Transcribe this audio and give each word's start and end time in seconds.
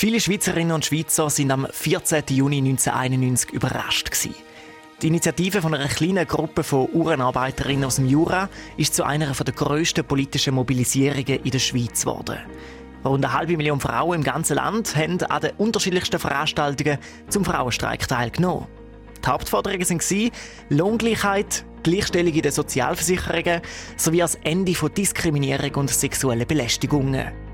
Viele 0.00 0.18
Schweizerinnen 0.18 0.72
und 0.72 0.86
Schweizer 0.86 1.28
sind 1.28 1.50
am 1.50 1.66
14. 1.70 2.22
Juni 2.30 2.56
1991 2.56 3.50
überrascht 3.50 4.10
gewesen. 4.10 4.34
Die 5.02 5.08
Initiative 5.08 5.60
von 5.60 5.74
einer 5.74 5.88
kleinen 5.88 6.26
Gruppe 6.26 6.64
von 6.64 6.88
Uhrenarbeiterinnen 6.90 7.84
aus 7.84 7.96
dem 7.96 8.06
Jura 8.06 8.48
ist 8.78 8.94
zu 8.94 9.04
einer 9.04 9.30
der 9.30 9.52
grössten 9.52 10.02
politischen 10.02 10.54
Mobilisierungen 10.54 11.44
in 11.44 11.50
der 11.50 11.58
Schweiz 11.58 12.00
geworden. 12.00 12.38
Rund 13.04 13.26
eine 13.26 13.34
halbe 13.34 13.58
Million 13.58 13.78
Frauen 13.78 14.20
im 14.20 14.24
ganzen 14.24 14.56
Land 14.56 14.96
haben 14.96 15.20
an 15.20 15.42
den 15.42 15.50
unterschiedlichsten 15.58 16.18
Veranstaltungen 16.18 16.96
zum 17.28 17.44
Frauenstreik 17.44 18.08
teilgenommen. 18.08 18.68
Die 19.22 19.28
Hauptforderungen 19.28 19.86
waren 19.86 20.30
Lohngleichheit, 20.70 21.66
Gleichstellung 21.82 22.32
in 22.32 22.40
den 22.40 22.52
Sozialversicherungen 22.52 23.60
sowie 23.98 24.20
das 24.20 24.36
Ende 24.36 24.74
von 24.74 24.94
Diskriminierung 24.94 25.74
und 25.74 25.90
sexuellen 25.90 26.46
Belästigungen. 26.46 27.49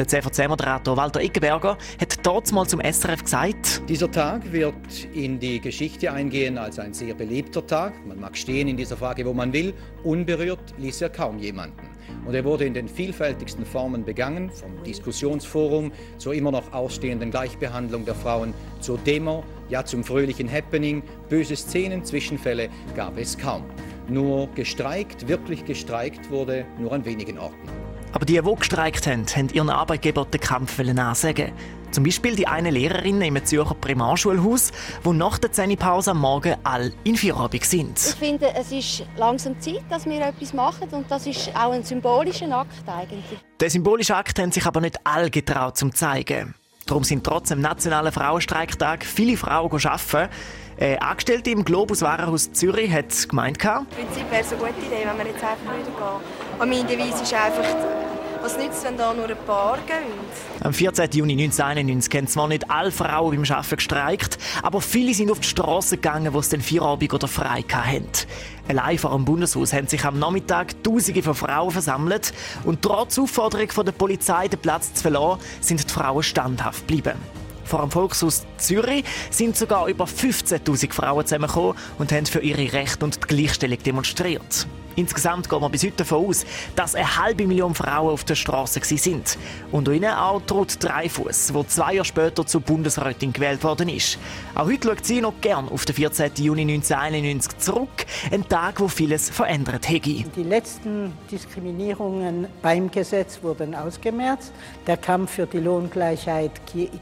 Der 0.00 0.08
CVC-Moderator 0.08 0.96
Walter 0.96 1.22
Ickenberger 1.22 1.76
hat 2.00 2.26
dort 2.26 2.50
mal 2.52 2.66
zum 2.66 2.80
SRF 2.80 3.22
gesagt, 3.22 3.82
dieser 3.86 4.10
Tag 4.10 4.50
wird 4.50 5.04
in 5.12 5.38
die 5.38 5.60
Geschichte 5.60 6.10
eingehen 6.10 6.56
als 6.56 6.78
ein 6.78 6.94
sehr 6.94 7.12
beliebter 7.12 7.66
Tag. 7.66 7.92
Man 8.06 8.18
mag 8.18 8.34
stehen 8.34 8.66
in 8.68 8.78
dieser 8.78 8.96
Frage, 8.96 9.26
wo 9.26 9.34
man 9.34 9.52
will. 9.52 9.74
Unberührt 10.02 10.72
ließ 10.78 11.02
er 11.02 11.10
kaum 11.10 11.38
jemanden. 11.38 11.86
Und 12.24 12.34
er 12.34 12.46
wurde 12.46 12.64
in 12.64 12.72
den 12.72 12.88
vielfältigsten 12.88 13.66
Formen 13.66 14.02
begangen, 14.02 14.48
vom 14.48 14.82
Diskussionsforum 14.84 15.92
zur 16.16 16.32
immer 16.32 16.50
noch 16.50 16.72
ausstehenden 16.72 17.30
Gleichbehandlung 17.30 18.06
der 18.06 18.14
Frauen, 18.14 18.54
zur 18.80 18.96
Demo, 18.96 19.44
ja 19.68 19.84
zum 19.84 20.02
fröhlichen 20.02 20.50
Happening. 20.50 21.02
Böse 21.28 21.56
Szenen, 21.56 22.06
Zwischenfälle 22.06 22.70
gab 22.96 23.18
es 23.18 23.36
kaum. 23.36 23.64
Nur 24.08 24.48
gestreikt, 24.54 25.28
wirklich 25.28 25.66
gestreikt 25.66 26.30
wurde 26.30 26.64
nur 26.78 26.90
an 26.92 27.04
wenigen 27.04 27.36
Orten. 27.36 27.79
Aber 28.12 28.24
die, 28.24 28.40
die 28.40 28.54
gestreikt 28.54 29.06
haben, 29.06 29.26
haben 29.26 29.48
ihren 29.50 29.70
Arbeitgeber 29.70 30.24
den 30.24 30.40
Kampf 30.40 30.78
ansagen. 30.78 31.52
Zum 31.90 32.04
Beispiel 32.04 32.36
die 32.36 32.46
eine 32.46 32.70
Lehrerin 32.70 33.20
im 33.20 33.44
Zürcher 33.44 33.74
Primarschulhaus, 33.74 34.70
wo 35.02 35.12
nach 35.12 35.38
der 35.38 35.50
Zähnepause 35.50 36.12
am 36.12 36.20
Morgen 36.20 36.54
all 36.62 36.92
in 37.02 37.16
Feierabend 37.16 37.64
sind. 37.64 37.98
Ich 37.98 38.14
finde, 38.14 38.54
es 38.54 38.70
ist 38.70 39.04
langsam 39.16 39.60
Zeit, 39.60 39.82
dass 39.90 40.06
wir 40.06 40.24
etwas 40.24 40.52
machen 40.52 40.88
und 40.92 41.10
das 41.10 41.26
ist 41.26 41.50
auch 41.56 41.72
ein 41.72 41.82
symbolischer 41.82 42.50
Akt 42.56 42.88
eigentlich. 42.88 43.40
Der 43.58 43.70
symbolische 43.70 44.14
Akt 44.14 44.38
haben 44.38 44.52
sich 44.52 44.64
aber 44.64 44.80
nicht 44.80 44.98
alle 45.04 45.30
getraut 45.30 45.76
zum 45.76 45.92
zeigen. 45.92 46.54
Darum 46.86 47.02
sind 47.02 47.24
trotz 47.24 47.48
dem 47.48 47.60
nationalen 47.60 48.12
Frauenstreiktag 48.12 49.04
viele 49.04 49.36
Frauen 49.36 49.70
arbeiten. 49.72 50.32
Äh, 50.76 50.96
Angestellte 50.98 51.50
im 51.50 51.64
Globus 51.64 52.02
Warenhaus 52.02 52.52
Zürich 52.52 52.90
hat 52.90 53.28
gemeint. 53.28 53.62
Im 53.62 53.86
Prinzip 53.86 54.30
wäre 54.30 54.42
es 54.42 54.52
eine 54.52 54.60
gute 54.60 54.80
Idee, 54.86 55.06
wenn 55.06 55.18
wir 55.18 55.26
jetzt 55.26 55.44
einfach 55.44 55.74
wieder 55.74 55.84
gehen. 55.84 56.58
Und 56.58 56.68
meine 56.68 56.84
Devise 56.84 57.22
ist 57.22 57.34
einfach, 57.34 58.09
was 58.42 58.56
nützt 58.56 58.78
es, 58.78 58.84
wenn 58.84 58.96
da 58.96 59.12
nur 59.12 59.28
ein 59.28 59.36
paar 59.46 59.78
gehen? 59.86 59.96
Am 60.62 60.72
14. 60.72 61.10
Juni 61.12 61.32
1991 61.32 62.14
haben 62.14 62.26
zwar 62.26 62.48
nicht 62.48 62.70
alle 62.70 62.90
Frauen 62.90 63.36
beim 63.36 63.52
Arbeiten 63.52 63.76
gestreikt, 63.76 64.38
aber 64.62 64.80
viele 64.80 65.14
sind 65.14 65.30
auf 65.30 65.40
die 65.40 65.48
Straße 65.48 65.96
gegangen, 65.96 66.32
wo 66.32 66.40
sie 66.40 66.50
den 66.50 66.62
Feierabend 66.62 67.12
oder 67.12 67.28
frei 67.28 67.64
hatten. 67.70 68.06
Allein 68.68 68.98
vor 68.98 69.12
dem 69.12 69.24
Bundeshaus 69.24 69.72
haben 69.72 69.88
sich 69.88 70.04
am 70.04 70.18
Nachmittag 70.18 70.82
Tausende 70.82 71.22
von 71.22 71.34
Frauen 71.34 71.70
versammelt 71.70 72.32
und 72.64 72.82
trotz 72.82 73.18
Aufforderung 73.18 73.70
von 73.70 73.84
der 73.84 73.92
Polizei, 73.92 74.48
den 74.48 74.60
Platz 74.60 74.94
zu 74.94 75.02
verlassen, 75.02 75.40
sind 75.60 75.88
die 75.88 75.92
Frauen 75.92 76.22
standhaft 76.22 76.86
geblieben. 76.86 77.14
Vor 77.64 77.82
dem 77.82 77.90
Volkshaus 77.90 78.46
Zürich 78.56 79.04
sind 79.30 79.56
sogar 79.56 79.86
über 79.86 80.04
15.000 80.04 80.92
Frauen 80.92 81.24
zusammengekommen 81.24 81.74
und 81.98 82.10
haben 82.10 82.26
für 82.26 82.40
ihre 82.40 82.72
Rechte 82.72 83.04
und 83.04 83.16
die 83.16 83.20
Gleichstellung 83.34 83.78
demonstriert. 83.84 84.66
Insgesamt 84.96 85.48
geht 85.48 85.60
man 85.60 85.70
bis 85.70 85.84
heute 85.84 85.96
davon 85.98 86.26
aus, 86.26 86.44
dass 86.76 86.94
eine 86.94 87.16
halbe 87.16 87.46
Million 87.46 87.74
Frauen 87.74 88.12
auf 88.12 88.24
der 88.24 88.34
Straße 88.34 88.80
sind. 88.82 89.38
Und 89.72 89.88
ihnen 89.88 90.12
auch 90.12 90.42
Ruth 90.50 90.82
Dreifuss, 90.82 91.52
die 91.54 91.66
zwei 91.68 91.94
Jahre 91.94 92.04
später 92.04 92.46
zur 92.46 92.60
Bundesrätin 92.60 93.32
gewählt 93.32 93.62
worden 93.64 93.88
ist. 93.88 94.18
Auch 94.54 94.66
heute 94.66 94.88
schaut 94.88 95.04
sie 95.04 95.20
noch 95.20 95.40
gern 95.40 95.68
auf 95.68 95.84
den 95.84 95.94
14. 95.94 96.32
Juni 96.36 96.62
1991 96.62 97.58
zurück, 97.58 98.06
ein 98.30 98.48
Tag, 98.48 98.80
wo 98.80 98.88
vieles 98.88 99.30
verändert 99.30 99.88
hätte. 99.88 100.10
Die 100.10 100.42
letzten 100.42 101.12
Diskriminierungen 101.30 102.46
beim 102.62 102.90
Gesetz 102.90 103.40
wurden 103.42 103.74
ausgemerzt. 103.74 104.52
Der 104.86 104.96
Kampf 104.96 105.32
für 105.32 105.46
die 105.46 105.60
Lohngleichheit 105.60 106.52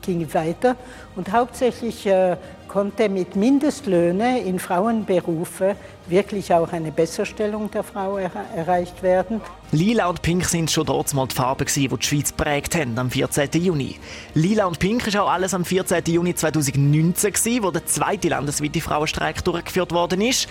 ging 0.03 0.35
weiter 0.35 0.77
und 1.17 1.33
hauptsächlich 1.33 2.07
äh, 2.07 2.37
konnte 2.69 3.09
mit 3.09 3.35
Mindestlöhne 3.35 4.41
in 4.41 4.59
Frauenberufe 4.59 5.75
wirklich 6.07 6.53
auch 6.53 6.73
eine 6.73 6.93
Besserstellung 6.93 7.71
der 7.71 7.83
Frau 7.83 8.19
er 8.19 8.31
erreicht 8.55 9.03
werden. 9.03 9.41
Lila 9.73 10.07
und 10.07 10.23
Pink 10.23 10.45
sind 10.45 10.71
schon 10.71 10.87
dort 10.87 11.13
mal 11.13 11.27
die 11.27 11.35
Farben, 11.35 11.67
die 11.67 11.89
die 11.89 12.07
Schweiz 12.07 12.33
prägt 12.33 12.75
haben 12.75 12.99
am 12.99 13.11
14. 13.11 13.51
Juni. 13.53 13.97
Lila 14.35 14.67
und 14.67 14.79
Pink 14.79 15.07
ist 15.07 15.17
auch 15.17 15.31
alles 15.31 15.53
am 15.53 15.65
14. 15.65 16.05
Juni 16.07 16.35
2019, 16.35 17.63
wo 17.63 17.71
der 17.71 17.85
zweite 17.85 18.29
landesweite 18.29 18.81
Frauenstreik 18.81 19.45
durchgeführt 19.45 19.93
worden 19.93 20.21
ist. 20.21 20.49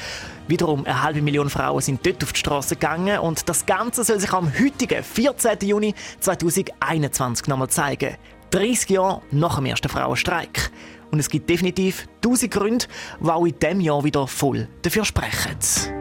Wiederum 0.48 0.86
eine 0.86 1.04
halbe 1.04 1.22
Million 1.22 1.50
Frauen 1.50 1.82
sind 1.82 2.06
dort 2.06 2.24
auf 2.24 2.34
die 2.34 2.40
Straße 2.40 2.76
gegangen 2.76 3.20
und 3.20 3.50
das 3.50 3.66
Ganze 3.66 4.04
soll 4.04 4.20
sich 4.20 4.32
am 4.34 4.52
heutigen 4.60 5.04
14. 5.04 5.58
Juni 5.62 5.96
2021 6.20 7.48
nochmal 7.48 7.70
zeigen. 7.70 8.16
30 8.52 8.90
Jahre 8.92 9.22
nach 9.32 9.56
dem 9.56 9.66
ersten 9.66 9.90
Frauenstreik. 9.90 10.72
Und 11.12 11.20
es 11.20 11.30
gibt 11.30 11.50
definitiv 11.50 12.08
tausend 12.22 12.52
Gründe, 12.52 12.86
die 13.20 13.30
auch 13.30 13.46
in 13.46 13.58
diesem 13.58 13.80
Jahr 13.82 14.04
wieder 14.04 14.28
voll 14.28 14.68
dafür 14.82 15.06
sprechen. 15.06 15.97